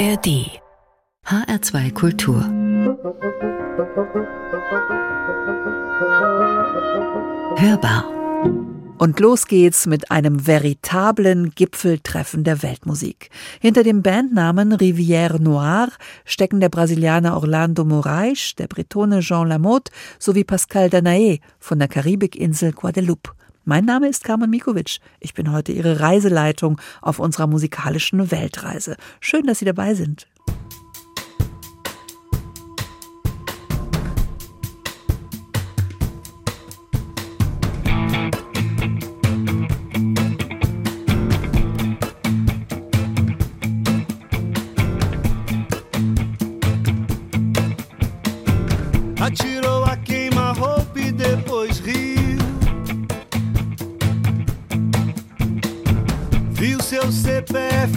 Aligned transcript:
ARD 0.00 0.48
HR2 1.26 1.92
Kultur 1.92 2.40
Hörbar 7.58 8.08
und 8.96 9.20
los 9.20 9.46
geht's 9.46 9.84
mit 9.84 10.10
einem 10.10 10.46
veritablen 10.46 11.50
Gipfeltreffen 11.54 12.44
der 12.44 12.62
Weltmusik. 12.62 13.28
Hinter 13.60 13.82
dem 13.82 14.00
Bandnamen 14.00 14.72
Rivière 14.72 15.38
Noire 15.38 15.92
stecken 16.24 16.60
der 16.60 16.70
Brasilianer 16.70 17.36
Orlando 17.36 17.84
Moraes, 17.84 18.54
der 18.56 18.68
Bretone 18.68 19.20
Jean 19.20 19.48
Lamotte 19.48 19.92
sowie 20.18 20.44
Pascal 20.44 20.88
Danaé 20.88 21.40
von 21.58 21.78
der 21.78 21.88
Karibikinsel 21.88 22.72
Guadeloupe. 22.72 23.32
Mein 23.70 23.84
Name 23.84 24.08
ist 24.08 24.24
Carmen 24.24 24.50
Mikovic. 24.50 24.98
Ich 25.20 25.32
bin 25.32 25.52
heute 25.52 25.70
Ihre 25.70 26.00
Reiseleitung 26.00 26.80
auf 27.02 27.20
unserer 27.20 27.46
musikalischen 27.46 28.32
Weltreise. 28.32 28.96
Schön, 29.20 29.46
dass 29.46 29.60
Sie 29.60 29.64
dabei 29.64 29.94
sind. 29.94 30.26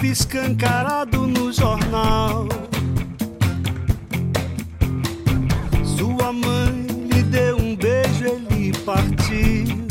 Escancarado 0.06 1.26
no 1.26 1.52
jornal. 1.52 2.48
Sua 5.84 6.34
mãe 6.34 6.86
lhe 7.12 7.24
deu 7.24 7.58
um 7.58 7.76
beijo, 7.76 8.26
ele 8.26 8.74
partiu. 8.86 9.88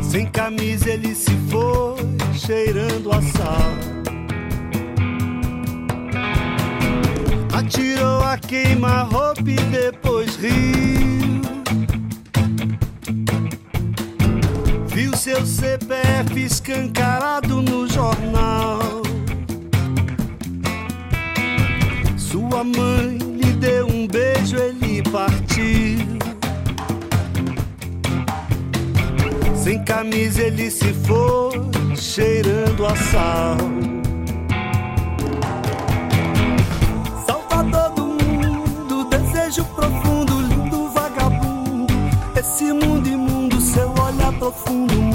Sem 0.00 0.26
camisa 0.26 0.90
ele 0.90 1.14
se 1.14 1.36
foi, 1.48 1.96
cheirando 2.34 3.12
a 3.12 3.22
sal. 3.22 3.72
Atirou 7.52 8.22
a 8.22 8.38
queima-roupa 8.38 9.42
e 9.50 9.56
depois 9.56 10.36
riu. 10.36 11.19
Seu 15.20 15.44
CPF 15.44 16.34
escancarado 16.34 17.60
no 17.60 17.86
jornal. 17.86 19.02
Sua 22.16 22.64
mãe 22.64 23.18
lhe 23.18 23.52
deu 23.52 23.86
um 23.86 24.06
beijo, 24.06 24.56
ele 24.56 25.02
partiu. 25.02 26.06
Sem 29.54 29.84
camisa 29.84 30.40
ele 30.40 30.70
se 30.70 30.94
foi, 30.94 31.52
cheirando 31.98 32.86
a 32.86 32.96
sal. 32.96 33.58
Salvador 37.26 37.90
do 37.90 38.06
mundo, 38.06 39.04
desejo 39.10 39.66
profundo, 39.74 40.40
lindo 40.40 40.88
vagabundo. 40.88 41.92
Esse 42.34 42.72
mundo 42.72 43.06
imundo, 43.06 43.60
seu 43.60 43.90
olhar 43.90 44.32
profundo. 44.38 45.09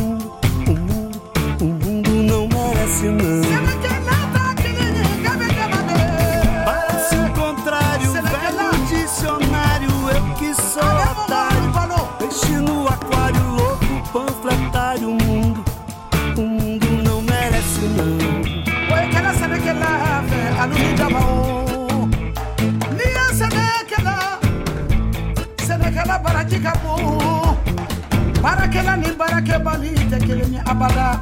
Abada 30.66 31.22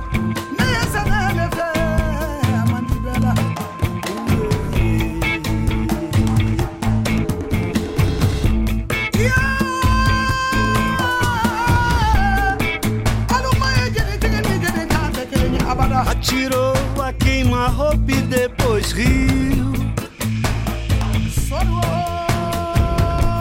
Atirou 16.14 16.74
a 17.04 17.12
queima-roupa 17.12 18.12
e 18.12 18.22
depois 18.22 18.92
riu. 18.92 19.74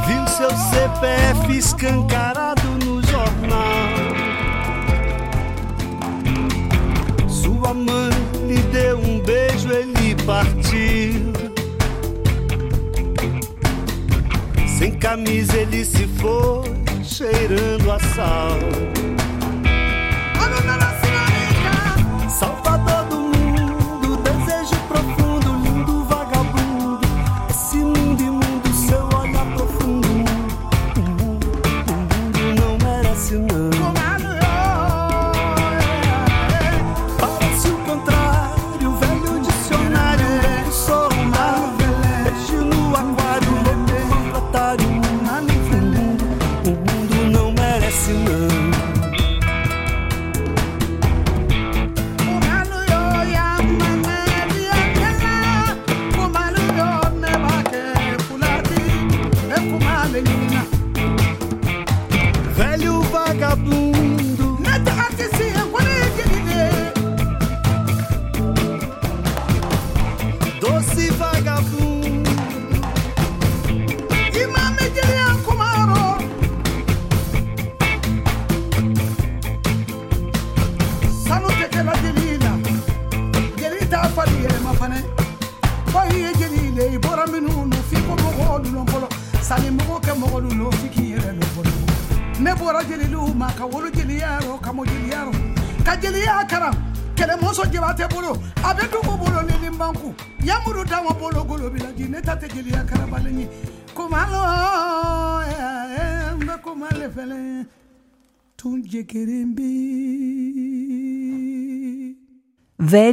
Viu 0.06 0.26
seu 0.28 0.50
CPF 0.50 1.56
escancarado 1.56 2.31
camisa 15.12 15.58
ele 15.58 15.84
se 15.84 16.08
foi, 16.08 16.72
cheirando 17.04 17.92
a 17.92 17.98
sal. 17.98 19.11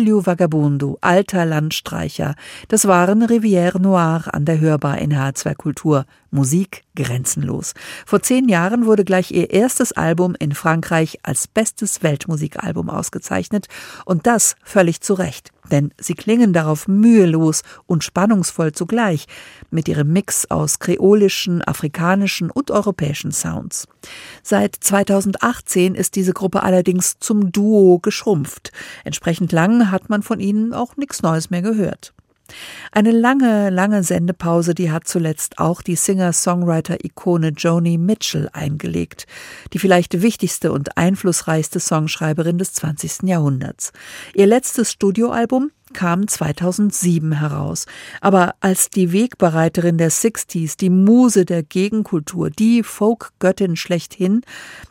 Value 0.09 0.25
Vagabundo, 0.25 0.97
alter 1.01 1.45
Landstreicher. 1.45 2.33
Das 2.67 2.87
waren 2.87 3.23
Rivière 3.23 3.79
Noire 3.79 4.33
an 4.33 4.43
der 4.45 4.59
Hörbar 4.59 4.97
in 4.97 5.13
H2 5.13 5.53
Kultur. 5.53 6.05
Musik 6.31 6.83
grenzenlos. 6.95 7.73
Vor 8.05 8.21
zehn 8.21 8.49
Jahren 8.49 8.85
wurde 8.87 9.05
gleich 9.05 9.31
ihr 9.31 9.51
erstes 9.51 9.91
Album 9.91 10.35
in 10.39 10.53
Frankreich 10.53 11.19
als 11.21 11.47
bestes 11.47 12.01
Weltmusikalbum 12.01 12.89
ausgezeichnet 12.89 13.67
und 14.05 14.25
das 14.25 14.55
völlig 14.63 15.01
zu 15.01 15.13
Recht. 15.13 15.51
Denn 15.69 15.93
sie 15.99 16.13
klingen 16.13 16.53
darauf 16.53 16.87
mühelos 16.87 17.63
und 17.85 18.03
spannungsvoll 18.03 18.71
zugleich, 18.71 19.25
mit 19.71 19.87
ihrem 19.87 20.11
Mix 20.11 20.49
aus 20.49 20.79
kreolischen, 20.79 21.61
afrikanischen 21.61 22.49
und 22.51 22.71
europäischen 22.71 23.31
Sounds. 23.31 23.87
Seit 24.43 24.75
2018 24.75 25.95
ist 25.95 26.15
diese 26.15 26.33
Gruppe 26.33 26.63
allerdings 26.63 27.19
zum 27.19 27.51
Duo 27.51 27.99
geschrumpft. 27.99 28.71
Entsprechend 29.03 29.51
lang 29.51 29.91
hat 29.91 30.09
man 30.09 30.23
von 30.23 30.39
ihnen 30.39 30.73
auch 30.73 30.97
nichts 30.97 31.21
Neues 31.21 31.49
mehr 31.49 31.61
gehört. 31.61 32.13
Eine 32.91 33.11
lange, 33.11 33.69
lange 33.69 34.03
Sendepause, 34.03 34.73
die 34.75 34.91
hat 34.91 35.07
zuletzt 35.07 35.59
auch 35.59 35.81
die 35.81 35.95
Singer-Songwriter-Ikone 35.95 37.49
Joni 37.49 37.97
Mitchell 37.97 38.49
eingelegt, 38.53 39.27
die 39.73 39.79
vielleicht 39.79 40.21
wichtigste 40.21 40.71
und 40.71 40.97
einflussreichste 40.97 41.79
Songschreiberin 41.79 42.57
des 42.57 42.73
20. 42.73 43.23
Jahrhunderts. 43.23 43.91
Ihr 44.33 44.47
letztes 44.47 44.91
Studioalbum 44.91 45.71
kam 45.93 46.27
2007 46.27 47.33
heraus. 47.33 47.85
Aber 48.21 48.55
als 48.59 48.89
die 48.89 49.11
Wegbereiterin 49.11 49.97
der 49.97 50.11
60s, 50.11 50.77
die 50.77 50.89
Muse 50.89 51.45
der 51.45 51.63
Gegenkultur, 51.63 52.49
die 52.49 52.83
Folk-Göttin 52.83 53.75
schlechthin, 53.75 54.41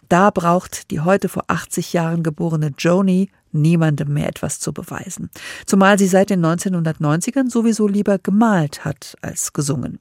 da 0.08 0.30
braucht 0.30 0.90
die 0.90 1.00
heute 1.00 1.28
vor 1.28 1.44
80 1.48 1.92
Jahren 1.92 2.22
geborene 2.22 2.72
Joni 2.78 3.30
niemandem 3.52 4.12
mehr 4.12 4.28
etwas 4.28 4.60
zu 4.60 4.72
beweisen. 4.72 5.30
Zumal 5.66 5.98
sie 5.98 6.06
seit 6.06 6.30
den 6.30 6.44
1990ern 6.44 7.50
sowieso 7.50 7.88
lieber 7.88 8.18
gemalt 8.18 8.84
hat 8.84 9.16
als 9.22 9.52
gesungen. 9.52 9.98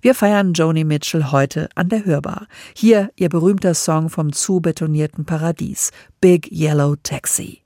Wir 0.00 0.14
feiern 0.14 0.54
Joni 0.54 0.84
Mitchell 0.84 1.30
heute 1.30 1.68
an 1.74 1.88
der 1.88 2.04
Hörbar. 2.04 2.46
Hier 2.74 3.10
ihr 3.16 3.28
berühmter 3.28 3.74
Song 3.74 4.08
vom 4.08 4.32
zu 4.32 4.60
betonierten 4.60 5.24
Paradies, 5.24 5.90
Big 6.20 6.50
Yellow 6.50 6.96
Taxi. 7.02 7.62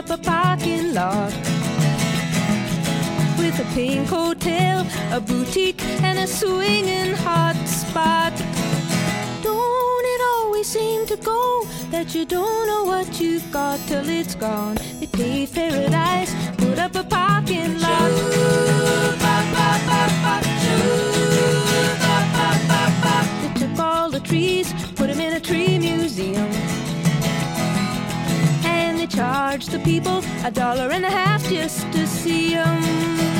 up 0.00 0.08
a 0.08 0.16
parking 0.16 0.94
lot 0.94 1.49
pink 3.80 4.08
hotel, 4.08 4.86
a 5.10 5.20
boutique, 5.20 5.82
and 6.02 6.18
a 6.18 6.26
swinging 6.26 7.14
hot 7.24 7.56
spot. 7.66 8.34
Don't 9.42 10.06
it 10.14 10.20
always 10.34 10.66
seem 10.66 11.06
to 11.06 11.16
go 11.16 11.64
that 11.90 12.14
you 12.14 12.26
don't 12.26 12.66
know 12.66 12.84
what 12.84 13.08
you've 13.18 13.50
got 13.50 13.78
till 13.88 14.06
it's 14.06 14.34
gone? 14.34 14.76
They 15.00 15.06
paved 15.06 15.54
paradise, 15.54 16.32
put 16.58 16.78
up 16.78 16.94
a 16.94 17.04
parking 17.04 17.80
lot. 17.80 18.10
They 23.42 23.52
took 23.60 23.78
all 23.78 24.10
the 24.10 24.20
trees, 24.20 24.74
put 24.94 25.06
them 25.10 25.20
in 25.20 25.32
a 25.32 25.40
tree 25.40 25.78
museum 25.78 26.50
And 28.76 28.98
they 28.98 29.06
charge 29.06 29.64
the 29.74 29.78
people 29.78 30.18
a 30.44 30.50
dollar 30.50 30.90
and 30.90 31.04
a 31.06 31.10
half 31.20 31.42
just 31.48 31.90
to 31.92 32.06
see 32.06 32.54
them. 32.54 33.39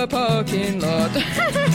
A 0.00 0.06
parking 0.06 0.80
lot. 0.80 1.10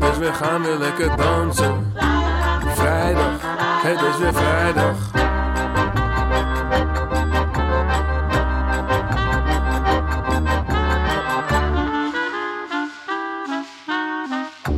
is 0.00 0.18
weer 0.18 0.28
dus 0.28 0.36
gaan 0.36 0.62
weer 0.62 0.76
lekker 0.76 1.16
dansen. 1.16 1.92
Vrijdag, 2.74 3.40
het 3.82 4.00
is 4.00 4.18
weer 4.18 4.34
vrijdag. 4.34 4.96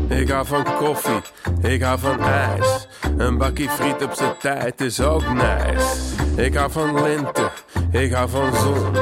Ik 0.09 0.31
hou 0.31 0.47
van 0.47 0.65
koffie, 0.77 1.23
ik 1.61 1.83
hou 1.83 1.99
van 1.99 2.21
ijs. 2.21 2.87
Een 3.17 3.39
bakje 3.39 3.69
friet 3.69 4.05
op 4.05 4.13
zijn 4.15 4.37
tijd 4.39 4.81
is 4.81 5.01
ook 5.01 5.29
nice. 5.33 6.15
Ik 6.37 6.55
hou 6.55 6.71
van 6.71 7.03
lente, 7.03 7.51
ik 7.91 8.13
hou 8.13 8.29
van 8.29 8.55
zon. 8.55 8.97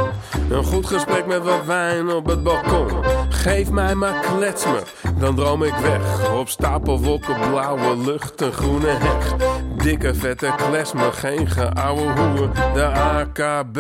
Een 0.50 0.64
goed 0.64 0.86
gesprek 0.86 1.26
met 1.26 1.42
wat 1.42 1.64
wijn 1.64 2.10
op 2.10 2.26
het 2.26 2.42
balkon. 2.42 2.88
Geef 3.28 3.70
mij 3.70 3.94
maar 3.94 4.14
klets 4.20 4.64
me, 4.64 4.82
dan 5.22 5.34
droom 5.34 5.62
ik 5.62 5.74
weg. 5.74 6.30
Op 6.32 6.48
stapelwolken, 6.48 7.36
blauwe 7.50 7.96
lucht, 7.96 8.40
een 8.40 8.52
groene 8.52 8.88
heg. 8.88 9.34
Dikke 9.76 10.14
vette 10.14 10.52
klesme, 10.56 11.12
geen 11.12 11.50
geouwe 11.50 12.20
hoer. 12.20 12.48
De 12.74 12.84
AKB. 12.84 13.78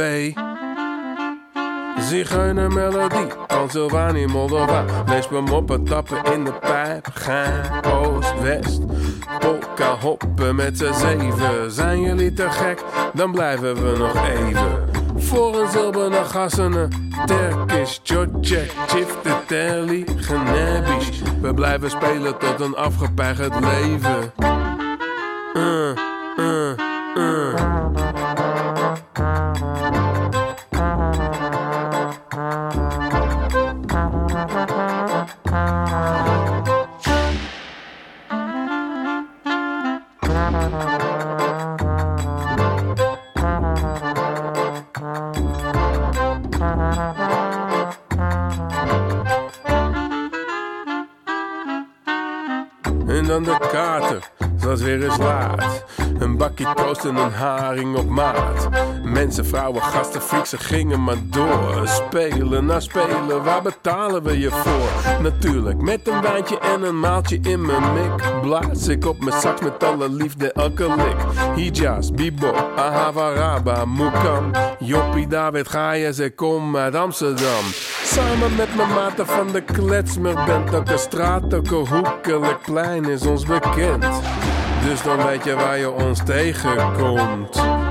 Zigeuner 1.98 2.72
melodie, 2.72 3.26
Transylvanië, 3.46 4.26
Moldova. 4.26 4.84
Lees 5.06 5.28
me 5.28 5.40
moppen, 5.40 5.84
tappen 5.84 6.32
in 6.32 6.44
de 6.44 6.52
pijp. 6.52 7.08
Gein, 7.14 7.84
oost, 7.84 8.40
west. 8.40 8.80
Polka 9.38 9.96
hoppen 10.00 10.54
met 10.54 10.78
z'n 10.78 10.92
zeven. 10.92 11.72
Zijn 11.72 12.00
jullie 12.00 12.32
te 12.32 12.50
gek? 12.50 12.82
Dan 13.14 13.32
blijven 13.32 13.74
we 13.74 13.98
nog 13.98 14.28
even. 14.28 15.01
Voor 15.32 15.60
een 15.60 15.70
zilberen 15.70 16.26
gassene. 16.26 16.88
Terkisch, 17.26 18.00
Tjotjek, 18.02 18.72
Chifte, 18.86 19.36
Telly, 19.46 20.06
Genebisch. 20.16 21.22
We 21.40 21.54
blijven 21.54 21.90
spelen 21.90 22.38
tot 22.38 22.60
een 22.60 22.76
afgepeigerd 22.76 23.60
leven. 23.60 24.32
Uh, 25.54 25.94
uh, 26.36 26.76
uh. 27.16 27.62
Kater, 53.82 54.30
zoals 54.60 54.80
weer 54.80 55.02
eens 55.04 55.16
laat. 55.16 55.84
Een 56.18 56.36
bakje 56.36 56.66
toast 56.74 57.04
en 57.04 57.16
een 57.16 57.32
haring 57.32 57.96
op 57.96 58.08
maat. 58.08 58.68
Mensen, 59.04 59.46
vrouwen, 59.46 59.82
gasten, 59.82 60.20
freaks, 60.20 60.50
ze 60.50 60.58
gingen 60.58 61.04
maar 61.04 61.16
door. 61.24 61.88
Spelen 61.88 62.64
na 62.64 62.80
spelen, 62.80 63.42
waar 63.44 63.62
betalen 63.62 64.22
we 64.22 64.38
je 64.38 64.50
voor? 64.50 65.22
Natuurlijk, 65.22 65.80
met 65.80 66.08
een 66.08 66.20
wijntje 66.20 66.58
en 66.58 66.82
een 66.82 67.00
maaltje 67.00 67.38
in 67.42 67.66
mijn 67.66 67.92
mik. 67.92 68.40
Blaas 68.42 68.88
ik 68.88 69.06
op 69.06 69.24
mijn 69.24 69.40
sax 69.40 69.60
met 69.60 69.84
alle 69.84 70.08
liefde 70.10 70.52
elke 70.52 70.88
lik. 70.96 71.16
Hijaz, 71.54 72.10
Bibo, 72.10 72.52
Ahavaraba, 72.76 73.84
Mukam. 73.84 74.50
Joppie, 74.78 75.26
David, 75.26 75.68
Gaius, 75.68 76.18
ik 76.18 76.36
kom 76.36 76.76
uit 76.76 76.94
Amsterdam. 76.94 77.64
Samen 78.12 78.56
met 78.56 78.74
mijn 78.76 78.88
maten 78.88 79.26
van 79.26 79.52
de 79.52 79.60
kletsmerband. 79.60 80.72
Elke 80.72 80.96
straat, 80.96 81.52
elke 81.52 81.74
hoek, 81.74 82.26
elk 82.26 82.62
plein 82.62 83.04
is 83.04 83.26
ons 83.26 83.44
bekend. 83.44 84.06
Dus 84.84 85.02
dan 85.02 85.26
weet 85.26 85.44
je 85.44 85.54
waar 85.54 85.78
je 85.78 85.90
ons 85.90 86.24
tegenkomt. 86.24 87.81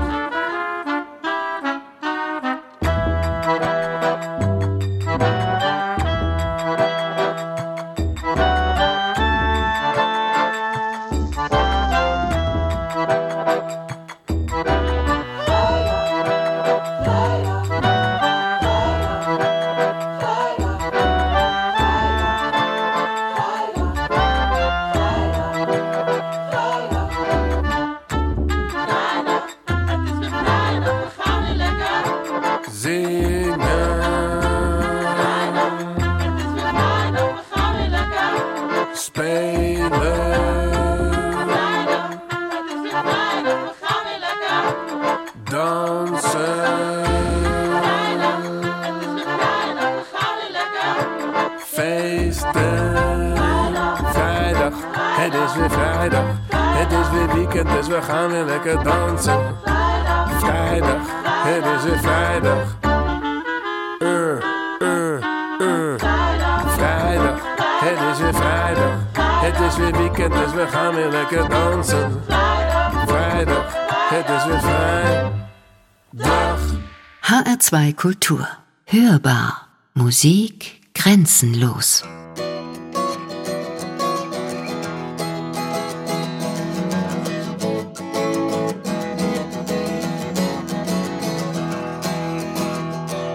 HR2 77.72 77.94
Kultur. 77.94 78.46
Hörbar. 78.86 79.66
Musik 79.94 80.82
grenzenlos. 80.92 82.02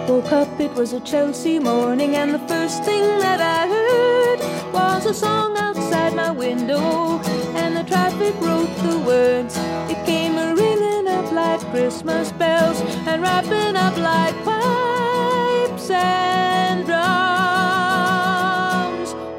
Woke 0.08 0.32
up, 0.32 0.60
it 0.60 0.71
was 0.76 0.93
a 0.93 1.00
Chelsea 1.00 1.58
morning, 1.58 2.15
and 2.15 2.36
the 2.36 2.47
first 2.47 2.84
thing 2.84 3.19
that 3.19 3.41
I 3.41 3.67
heard 3.67 4.39
was 4.71 5.08
a 5.08 5.13
song 5.15 5.58
outside 5.58 6.13
my 6.15 6.30
window, 6.30 7.19
and 7.56 7.76
the 7.76 7.84
traffic 7.84 8.36
wrote 8.39 8.76
the 8.84 9.00
words. 9.00 9.58
It 9.89 10.06
came 10.06 10.38
a 10.38 10.54
ringing 10.54 10.87
Christmas 11.78 12.32
bells, 12.32 12.82
and 13.06 13.22
wrapping 13.22 13.76
up 13.76 13.96
like 13.98 14.34
pipes 14.44 15.92
and 15.92 16.84
drums. 16.88 16.98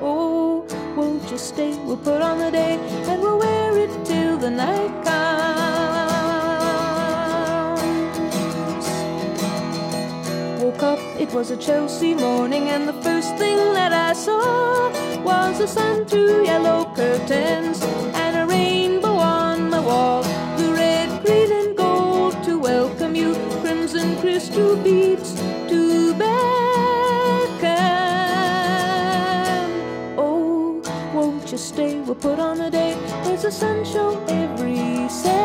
Oh, 0.00 0.64
won't 0.94 1.28
you 1.32 1.36
stay? 1.36 1.76
We'll 1.84 1.96
put 1.96 2.22
on 2.22 2.38
the 2.38 2.52
day, 2.52 2.78
and 3.08 3.20
we'll 3.20 3.40
wear 3.40 3.76
it 3.76 3.90
till 4.04 4.38
the 4.38 4.50
night 4.50 5.04
comes. 5.04 5.48
Woke 10.62 10.82
up, 10.84 11.00
it 11.20 11.32
was 11.32 11.50
a 11.50 11.56
Chelsea 11.56 12.14
morning, 12.14 12.68
and 12.68 12.86
the 12.86 13.02
first 13.02 13.36
thing 13.36 13.56
that 13.74 13.92
I 13.92 14.12
saw 14.12 14.92
was 15.24 15.58
the 15.58 15.66
sun 15.66 16.04
through 16.06 16.44
yellow 16.44 16.84
curtains 16.94 17.57
crystal 24.58 24.76
beads 24.82 25.34
to 25.68 26.14
beckon. 26.14 26.28
Oh, 30.18 30.82
won't 31.14 31.52
you 31.52 31.58
stay? 31.58 32.00
We'll 32.00 32.16
put 32.16 32.38
on 32.40 32.60
a 32.60 32.70
day. 32.70 32.96
There's 33.24 33.44
a 33.44 33.52
sun 33.52 33.84
show 33.84 34.24
every 34.28 35.08
second. 35.08 35.38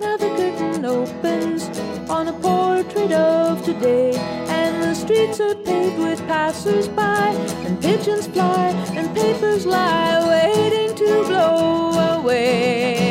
Now 0.00 0.16
the 0.16 0.30
curtain 0.38 0.84
opens 0.84 1.68
on 2.08 2.28
a 2.28 2.32
portrait 2.32 3.12
of 3.12 3.62
today. 3.64 4.14
And 4.48 4.82
the 4.82 4.94
streets 4.94 5.40
are 5.40 5.54
paved 5.54 5.98
with 5.98 6.20
passers 6.26 6.88
by, 6.88 7.34
and 7.66 7.80
pigeons 7.80 8.26
fly, 8.28 8.70
and 8.96 9.14
papers 9.14 9.66
lie, 9.66 10.26
waiting 10.26 10.94
to 10.96 11.24
blow 11.26 11.92
away. 12.18 13.03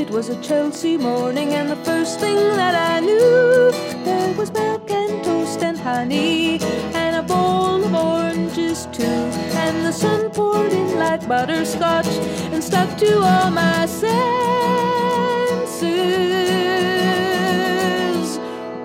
It 0.00 0.08
was 0.08 0.30
a 0.30 0.40
Chelsea 0.40 0.96
morning, 0.96 1.52
and 1.52 1.68
the 1.68 1.76
first 1.84 2.20
thing 2.20 2.36
that 2.56 2.74
I 2.74 3.00
knew, 3.00 3.70
there 4.02 4.32
was 4.34 4.50
milk 4.50 4.90
and 4.90 5.22
toast 5.22 5.62
and 5.62 5.78
honey, 5.78 6.58
and 6.94 7.16
a 7.16 7.22
bowl 7.22 7.84
of 7.84 7.94
oranges 7.94 8.86
too. 8.92 9.04
And 9.04 9.84
the 9.84 9.92
sun 9.92 10.30
poured 10.30 10.72
in 10.72 10.98
like 10.98 11.28
butterscotch 11.28 12.06
and 12.52 12.64
stuck 12.64 12.96
to 12.98 13.18
all 13.18 13.50
my 13.50 13.84
senses. 13.84 14.10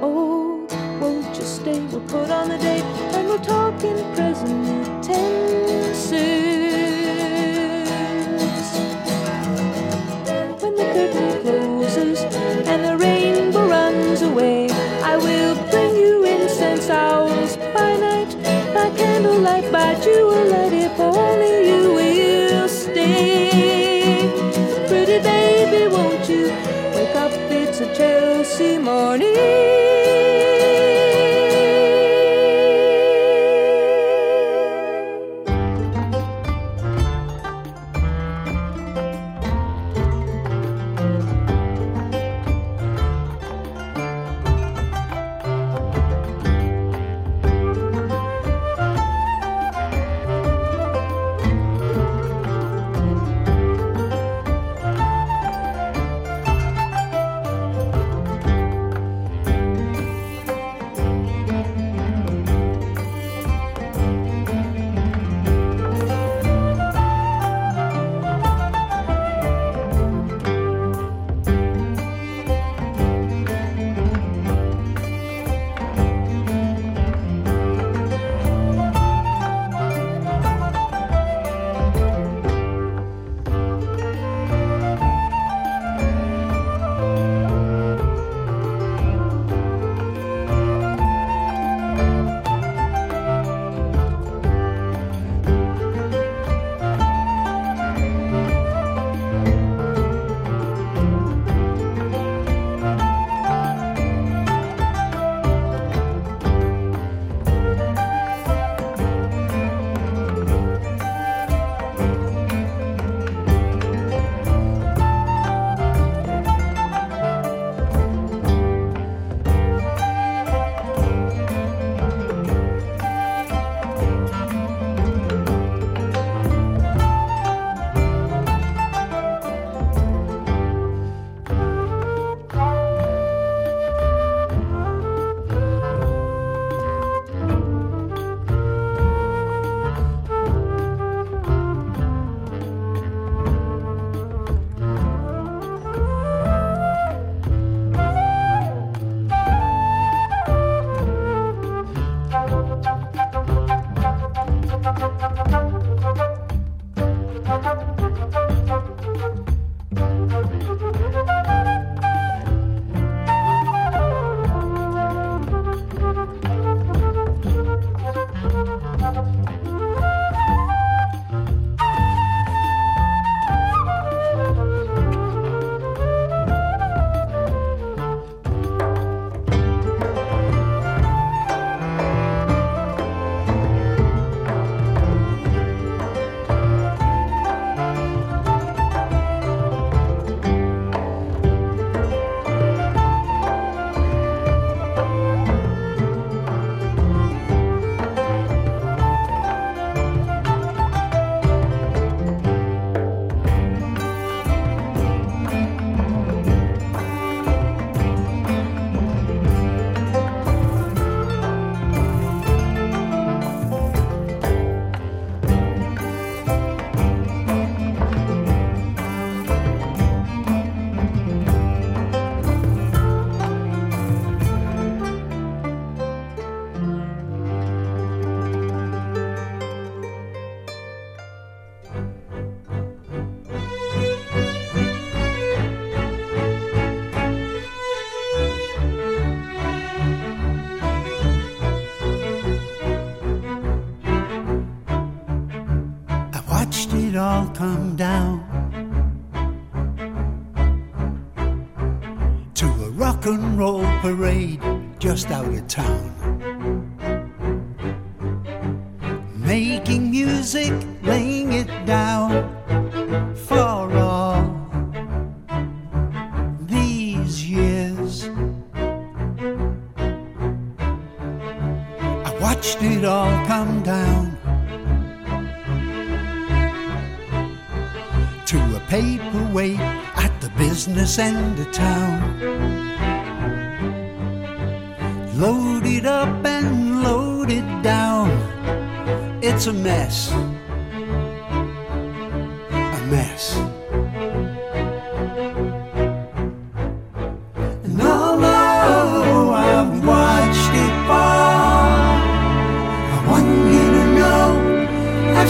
Oh, 0.01 0.67
won't 0.99 1.33
you 1.37 1.43
stay? 1.43 1.79
We'll 1.91 2.01
put 2.01 2.29
on 2.29 2.49
the 2.49 2.57
date 2.57 2.83
and 3.15 3.27
we'll 3.29 3.39
talk 3.39 3.81
in 3.85 3.97
present 4.15 5.01
tenses. 5.01 5.64
And 12.75 12.83
the 12.83 12.97
rainbow 12.97 13.67
runs 13.69 14.21
away, 14.21 14.69
I 15.01 15.15
will 15.15 15.55
bring 15.71 15.95
you 15.95 16.25
incense 16.25 16.89
owls 16.89 17.55
by 17.73 17.95
night, 17.95 18.31
by 18.73 18.89
candlelight, 18.97 19.71
by 19.71 19.95
jewellight, 19.95 20.73
if 20.73 20.99
only 20.99 21.69
you 21.69 21.93
will 21.93 22.67
stay. 22.67 24.29
Pretty 24.89 25.19
baby, 25.23 25.87
won't 25.87 26.27
you 26.27 26.47
wake 26.95 27.15
up? 27.15 27.31
It's 27.49 27.79
a 27.79 27.95
Chelsea 27.95 28.77
morning. 28.77 29.74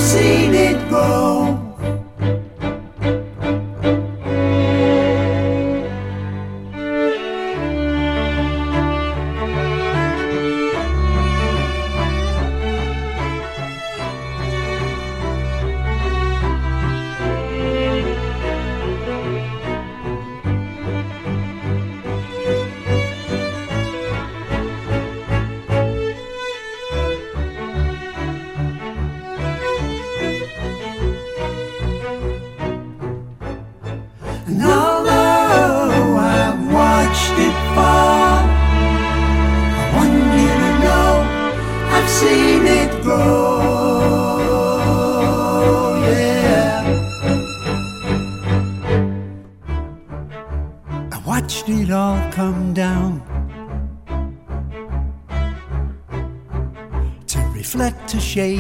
Seen 0.06 0.54
it 0.54 0.88
grow. 0.88 1.35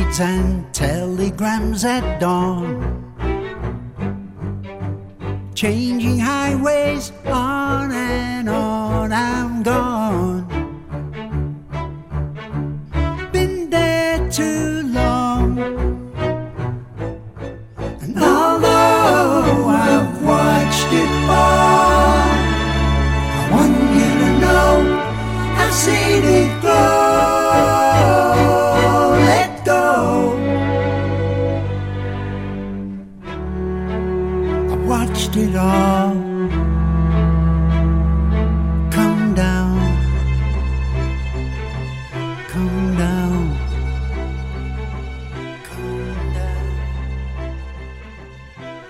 Shades 0.05 0.19
and 0.19 0.73
telegrams 0.73 1.85
at 1.85 2.19
dawn. 2.19 3.03
Changing 5.55 6.19
highways 6.19 7.11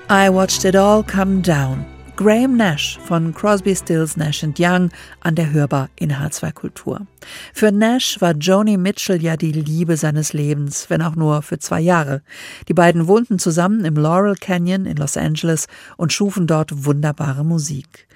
I 0.08 0.30
Watched 0.30 0.66
It 0.66 0.76
All 0.76 1.02
Come 1.02 1.42
Down. 1.42 1.84
Graham 2.16 2.58
Nash 2.58 3.00
von 3.00 3.34
Crosby, 3.34 3.76
Stills, 3.76 4.16
Nash 4.16 4.44
Young 4.44 4.92
an 5.22 5.34
der 5.34 5.52
Hörbar 5.52 5.90
in 5.96 6.14
H2 6.14 6.54
Kultur. 6.54 7.08
Für 7.56 7.72
Nash 7.72 8.22
war 8.22 8.34
Joni 8.34 8.78
Mitchell 8.78 9.20
ja 9.24 9.36
die 9.36 9.52
Liebe 9.52 9.98
seines 9.98 10.32
Lebens, 10.32 10.92
wenn 10.92 11.02
auch 11.02 11.16
nur 11.16 11.42
für 11.42 11.58
zwei 11.58 11.82
Jahre. 11.82 12.22
Die 12.68 12.76
beiden 12.76 13.08
wohnten 13.08 13.40
zusammen 13.40 13.84
im 13.84 13.96
Laurel 13.96 14.36
Canyon 14.36 14.86
in 14.86 14.98
Los 14.98 15.18
Angeles 15.18 15.66
und 15.98 16.14
schufen 16.14 16.46
dort 16.46 16.86
wunderbare 16.86 17.44
Musik. 17.44 18.08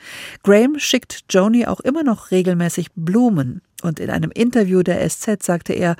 Graham 0.44 0.78
schickt 0.78 1.26
Joni 1.32 1.66
auch 1.66 1.80
immer 1.80 2.04
noch 2.04 2.30
regelmäßig 2.30 2.90
Blumen 2.96 3.64
und 3.82 4.00
in 4.00 4.12
einem 4.12 4.30
Interview 4.30 4.84
der 4.84 5.10
SZ 5.10 5.42
sagte 5.42 5.74
er, 5.74 5.96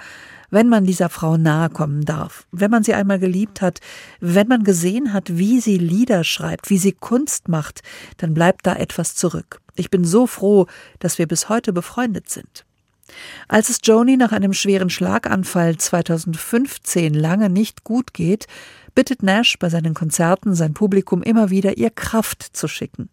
wenn 0.50 0.68
man 0.68 0.86
dieser 0.86 1.10
Frau 1.10 1.38
nahe 1.38 1.70
kommen 1.70 2.06
darf, 2.06 2.48
wenn 2.52 2.72
man 2.72 2.84
sie 2.84 2.94
einmal 2.94 3.20
geliebt 3.20 3.62
hat, 3.62 3.80
wenn 4.20 4.48
man 4.48 4.64
gesehen 4.64 5.14
hat, 5.14 5.38
wie 5.38 5.60
sie 5.60 5.78
Lieder 5.78 6.24
schreibt, 6.24 6.70
wie 6.70 6.78
sie 6.78 6.94
Kunst 6.94 7.48
macht, 7.48 7.82
dann 8.18 8.34
bleibt 8.34 8.66
da 8.66 8.76
etwas 8.76 9.16
zurück. 9.16 9.62
Ich 9.76 9.90
bin 9.90 10.04
so 10.04 10.28
froh, 10.28 10.68
dass 11.00 11.18
wir 11.18 11.28
bis 11.28 11.50
heute 11.50 11.74
befreundet 11.74 12.30
sind. 12.30 12.66
Als 13.48 13.70
es 13.70 13.80
Joni 13.84 14.18
nach 14.18 14.32
einem 14.32 14.54
schweren 14.54 14.90
Schlaganfall 14.90 15.78
2015 15.78 17.14
lange 17.14 17.50
nicht 17.50 17.84
gut 17.84 18.14
geht, 18.14 18.46
bittet 18.96 19.24
Nash 19.24 19.58
bei 19.60 19.70
seinen 19.70 19.94
Konzerten 19.94 20.56
sein 20.56 20.74
Publikum 20.74 21.24
immer 21.24 21.50
wieder, 21.50 21.78
ihr 21.78 21.90
Kraft 21.90 22.44
zu 22.44 22.68
schicken. 22.68 23.10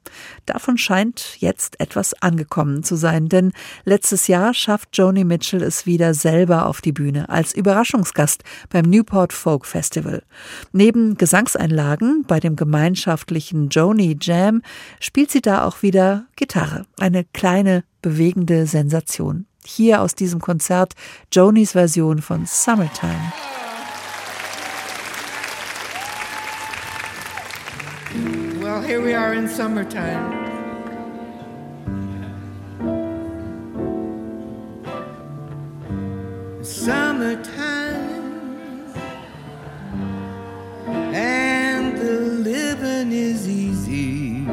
Davon 0.47 0.79
scheint 0.79 1.37
jetzt 1.39 1.81
etwas 1.81 2.15
angekommen 2.23 2.83
zu 2.83 2.97
sein, 2.97 3.29
denn 3.29 3.53
letztes 3.85 4.27
Jahr 4.27 4.55
schafft 4.55 4.97
Joni 4.97 5.25
Mitchell 5.25 5.63
es 5.63 5.87
wieder 5.87 6.15
selber 6.15 6.67
auf 6.67 6.81
die 6.81 6.93
Bühne 6.93 7.29
als 7.29 7.55
Überraschungsgast 7.55 8.43
beim 8.71 8.87
Newport 8.87 9.33
Folk 9.33 9.67
Festival. 9.67 10.23
Neben 10.73 11.17
Gesangseinlagen 11.17 12.25
bei 12.27 12.41
dem 12.41 12.57
gemeinschaftlichen 12.57 13.69
Joni 13.69 14.17
Jam 14.21 14.63
spielt 15.01 15.31
sie 15.31 15.43
da 15.43 15.65
auch 15.65 15.83
wieder 15.83 16.27
Gitarre, 16.37 16.87
eine 16.99 17.25
kleine 17.25 17.85
bewegende 18.03 18.67
Sensation. 18.67 19.47
Hier 19.65 20.01
aus 20.01 20.15
diesem 20.15 20.41
Konzert 20.41 20.95
Jonis 21.33 21.73
Version 21.73 22.23
von 22.23 22.47
Summertime. 22.47 23.33
Well, 28.77 28.85
here 28.85 29.01
we 29.01 29.15
are 29.15 29.33
in 29.33 29.49
summertime. 29.49 30.45
Summertime, 36.63 37.25
and 41.15 41.97
the 41.97 42.21
living 42.21 43.13
is 43.13 43.49
easy. 43.49 44.45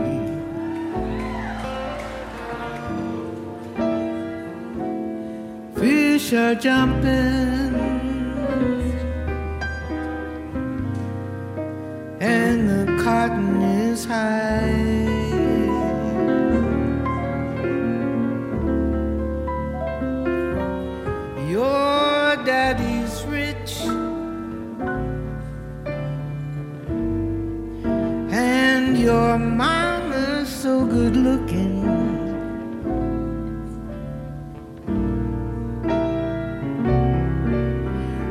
Fish 5.76 6.32
are 6.32 6.56
jumping, 6.56 7.76
and 12.22 12.70
the 12.70 13.04
cotton 13.04 13.63
is 13.94 14.06
high. 14.06 15.04
Your 21.48 22.36
daddy's 22.50 23.16
rich, 23.26 23.74
and 28.32 28.98
your 28.98 29.38
mama's 29.38 30.50
so 30.50 30.86
good 30.86 31.16
looking. 31.16 31.78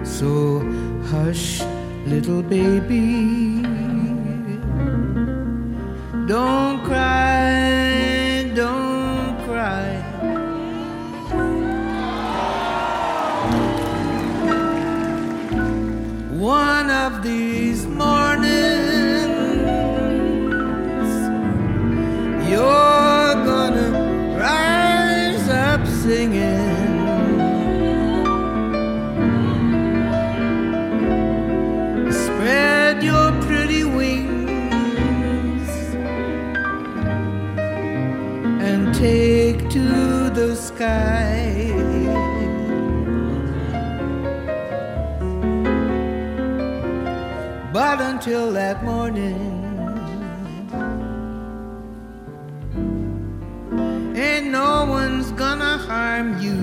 So 0.03 0.31
hush, 1.13 1.63
little 2.07 2.43
baby. 2.43 3.52
till 48.23 48.53
that 48.53 48.85
morning. 48.85 49.35
And 54.15 54.53
no 54.53 54.87
one's 54.89 55.33
gonna 55.33 55.77
harm 55.77 56.39
you. 56.41 56.55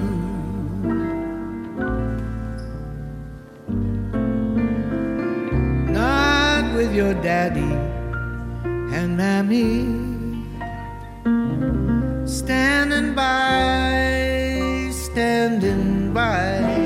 Not 5.91 6.74
with 6.76 6.95
your 6.95 7.13
daddy 7.15 7.74
and 8.95 9.17
mammy 9.17 9.84
standing 12.26 13.13
by, 13.13 14.89
standing 14.91 16.13
by. 16.13 16.79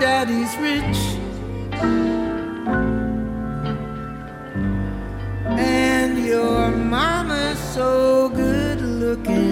daddy's 0.00 0.56
rich. 0.58 0.98
And 5.58 6.18
your 6.24 6.70
mama's 6.70 7.58
so 7.58 8.28
good 8.28 8.80
looking. 8.80 9.50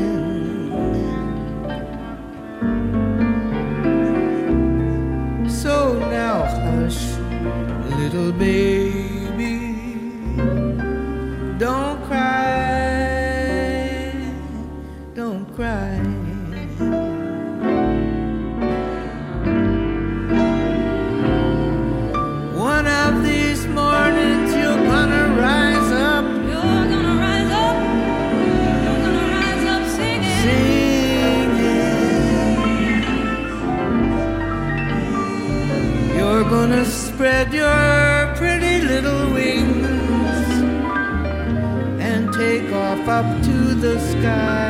So 5.49 5.99
now, 6.11 6.43
hush, 6.65 7.03
little 7.99 8.33
baby. 8.33 8.70
sky 44.21 44.70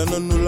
dana 0.00 0.18
nu 0.18 0.39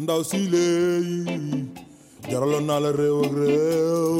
ndaw 0.00 0.20
si 0.30 0.38
léey 0.52 1.08
jaraloon 2.30 2.64
naa 2.68 2.80
la 2.84 2.90
réew 2.98 3.16
ak 3.26 3.32
réew 3.40 4.16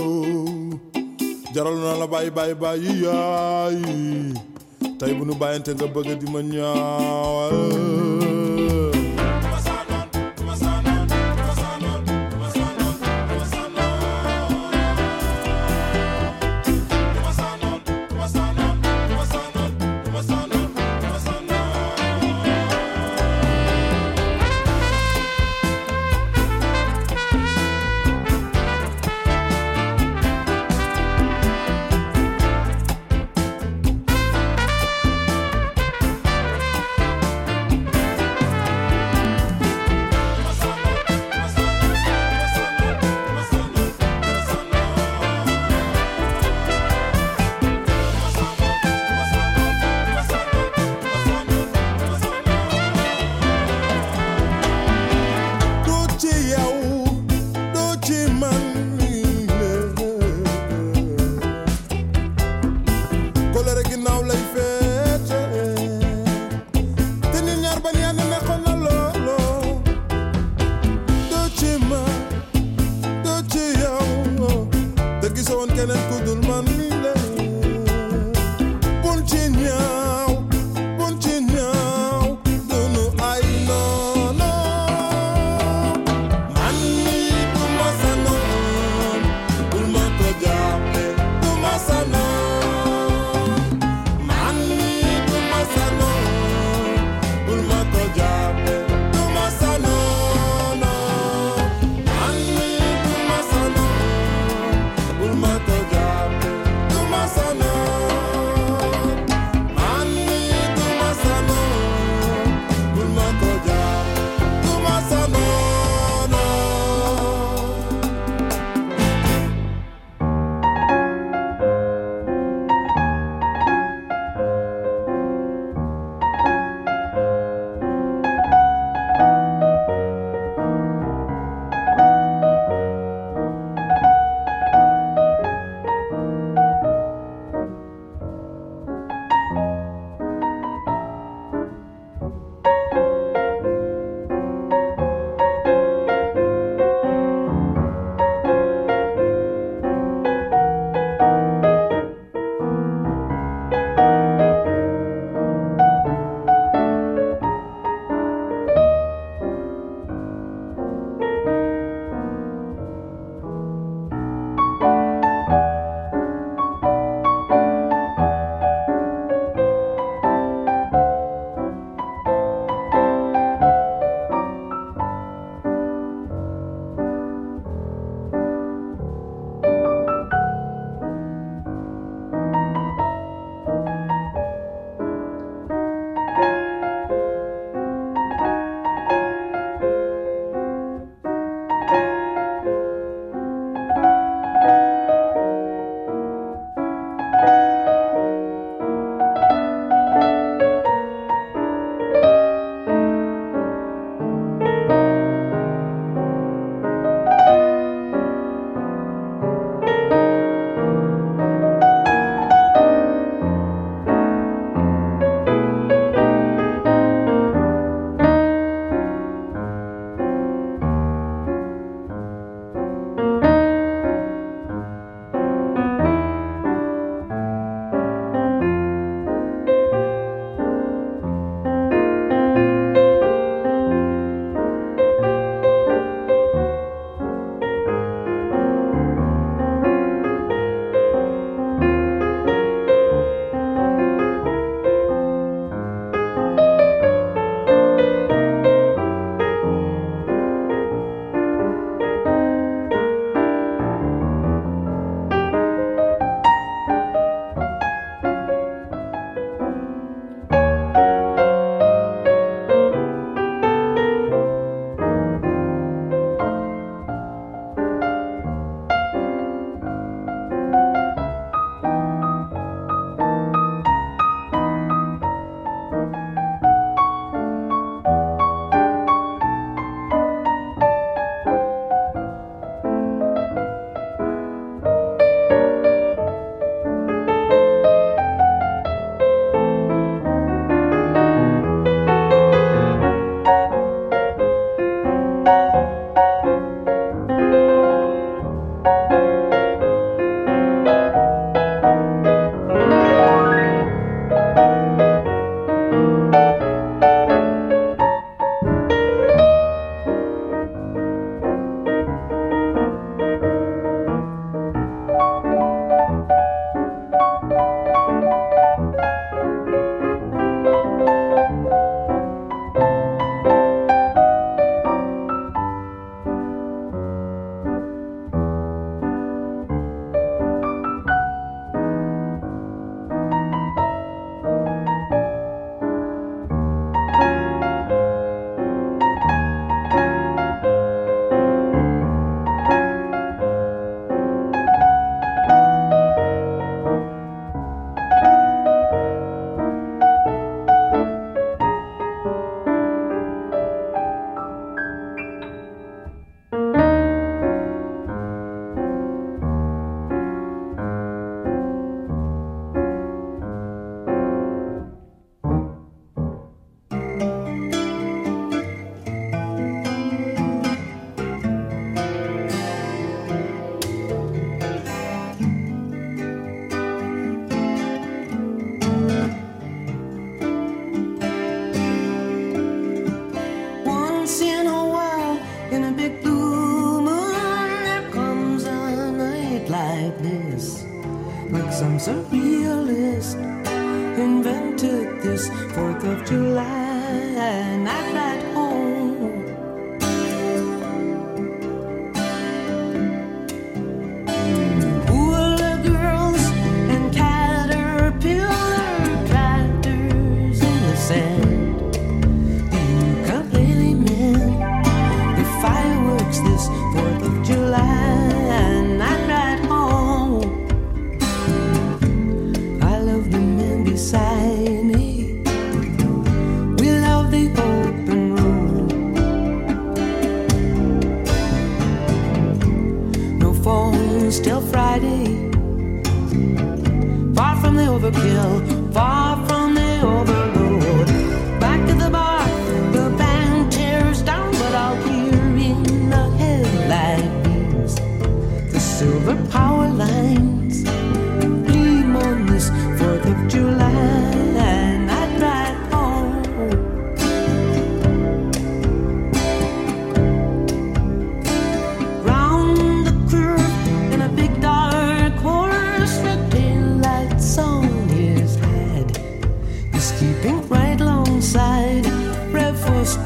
jaraloon 1.55 1.85
naa 1.87 1.99
la 2.03 2.07
bàyyi 2.13 2.31
bàyyi 2.37 2.55
bàyyi 2.63 2.91
yaay 3.05 3.79
tey 4.99 5.13
bu 5.17 5.23
nu 5.29 5.35
bàyyante 5.41 5.71
nga 5.75 5.87
bëgg 5.95 6.09
di 6.21 6.27
ma 6.33 6.41
ñaawal 6.53 7.57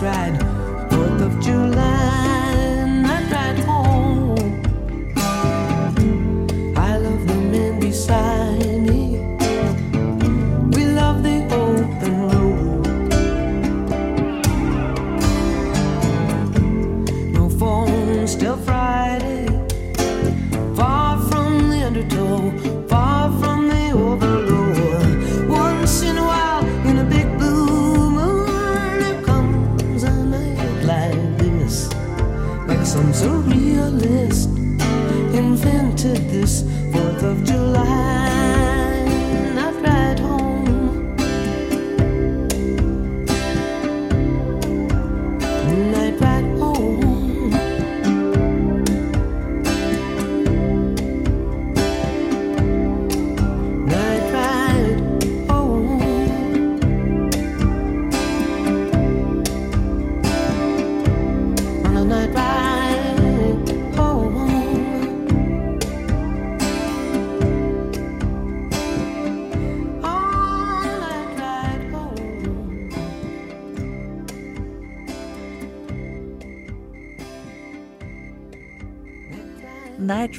stride, 0.05 0.64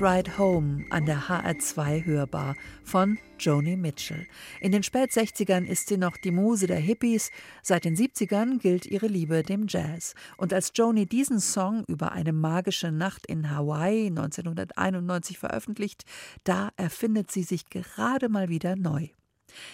Ride 0.01 0.37
Home 0.37 0.85
an 0.89 1.05
der 1.05 1.29
HR2 1.29 2.03
hörbar 2.03 2.55
von 2.83 3.17
Joni 3.39 3.77
Mitchell. 3.77 4.27
In 4.59 4.73
den 4.73 4.83
Spät-60ern 4.83 5.65
ist 5.65 5.87
sie 5.87 5.97
noch 5.97 6.17
die 6.17 6.31
Muse 6.31 6.67
der 6.67 6.79
Hippies, 6.79 7.31
seit 7.63 7.85
den 7.85 7.95
70ern 7.95 8.59
gilt 8.59 8.85
ihre 8.85 9.07
Liebe 9.07 9.41
dem 9.41 9.67
Jazz. 9.69 10.13
Und 10.35 10.53
als 10.53 10.71
Joni 10.75 11.05
diesen 11.05 11.39
Song 11.39 11.85
über 11.87 12.11
eine 12.11 12.33
magische 12.33 12.91
Nacht 12.91 13.25
in 13.25 13.49
Hawaii 13.49 14.07
1991 14.07 15.39
veröffentlicht, 15.39 16.03
da 16.43 16.69
erfindet 16.75 17.31
sie 17.31 17.43
sich 17.43 17.69
gerade 17.69 18.27
mal 18.27 18.49
wieder 18.49 18.75
neu. 18.75 19.07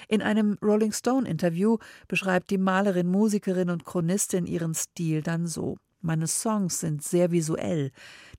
In 0.08 0.22
einem 0.22 0.58
Rolling 0.62 0.92
Stone-Interview 0.92 1.78
beschreibt 2.08 2.52
die 2.52 2.60
Malerin, 2.60 3.08
Musikerin 3.08 3.72
und 3.72 3.86
Chronistin 3.86 4.46
ihren 4.46 4.76
Stil 4.76 5.24
dann 5.24 5.48
so. 5.48 5.78
Meine 6.02 6.28
Songs 6.28 6.80
sind 6.80 7.04
sehr 7.04 7.32
visuell. 7.32 7.92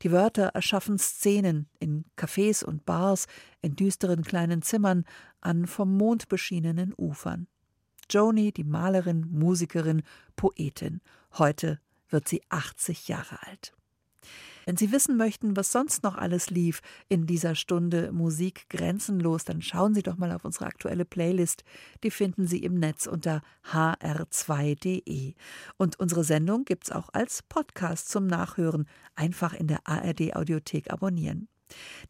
Die 0.03 0.11
Wörter 0.11 0.49
erschaffen 0.49 0.99
Szenen 0.99 1.69
in 1.79 2.05
Cafés 2.17 2.65
und 2.65 2.85
Bars, 2.85 3.27
in 3.61 3.77
düsteren 3.77 4.23
kleinen 4.23 4.63
Zimmern, 4.63 5.05
an 5.41 5.67
vom 5.67 5.97
Mond 5.97 6.29
beschienenen 6.29 6.93
Ufern. 6.97 7.47
Joni, 8.11 8.53
die 8.53 8.65
Malerin, 8.65 9.27
Musikerin, 9.31 10.03
Poetin. 10.37 11.01
Heute 11.39 11.81
wird 12.09 12.29
sie 12.29 12.43
80 12.49 13.09
Jahre 13.09 13.39
alt. 13.47 13.73
Wenn 14.65 14.77
Sie 14.77 14.93
wissen 14.93 15.17
möchten, 15.17 15.57
was 15.57 15.73
sonst 15.73 16.03
noch 16.03 16.17
alles 16.17 16.51
lief 16.51 16.81
in 17.09 17.27
dieser 17.27 17.55
Stunde 17.55 18.13
Musik 18.13 18.69
grenzenlos, 18.69 19.45
dann 19.45 19.63
schauen 19.63 19.95
Sie 19.95 20.03
doch 20.03 20.17
mal 20.17 20.33
auf 20.33 20.45
unsere 20.45 20.67
aktuelle 20.67 21.05
Playlist. 21.05 21.65
Die 22.03 22.11
finden 22.11 22.47
Sie 22.47 22.59
im 22.59 22.75
Netz 22.75 23.07
unter 23.07 23.43
hr2.de. 23.71 25.35
Und 25.77 25.99
unsere 25.99 26.25
Sendung 26.25 26.65
gibt's 26.65 26.93
auch 26.93 27.09
als 27.13 27.43
Podcast 27.43 28.09
zum 28.09 28.27
Nachhören. 28.27 28.87
Einfach 29.15 29.55
in 29.55 29.67
der 29.67 29.87
ARD 29.87 30.35
Audiothek 30.37 30.93
abonnieren. 30.93 31.49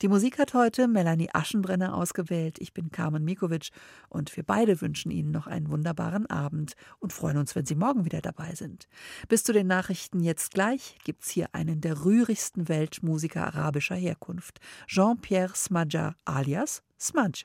Die 0.00 0.08
Musik 0.08 0.38
hat 0.38 0.54
heute 0.54 0.88
Melanie 0.88 1.30
Aschenbrenner 1.32 1.94
ausgewählt. 1.94 2.58
Ich 2.60 2.72
bin 2.72 2.90
Carmen 2.90 3.24
Mikovic 3.24 3.70
und 4.08 4.36
wir 4.36 4.42
beide 4.42 4.80
wünschen 4.80 5.10
Ihnen 5.10 5.30
noch 5.30 5.46
einen 5.46 5.70
wunderbaren 5.70 6.26
Abend 6.26 6.74
und 6.98 7.12
freuen 7.12 7.36
uns, 7.36 7.54
wenn 7.54 7.66
Sie 7.66 7.74
morgen 7.74 8.04
wieder 8.04 8.20
dabei 8.20 8.54
sind. 8.54 8.88
Bis 9.28 9.44
zu 9.44 9.52
den 9.52 9.66
Nachrichten 9.66 10.20
jetzt 10.20 10.52
gleich 10.52 10.98
gibt's 11.04 11.30
hier 11.30 11.48
einen 11.52 11.80
der 11.80 12.04
rührigsten 12.04 12.68
Weltmusiker 12.68 13.46
arabischer 13.46 13.96
Herkunft, 13.96 14.60
Jean-Pierre 14.86 15.54
Smadja 15.54 16.14
alias 16.24 16.82
Smudge. 17.00 17.44